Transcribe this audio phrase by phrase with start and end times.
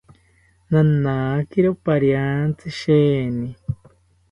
[0.71, 3.49] Nanakiro pariantzi sheeni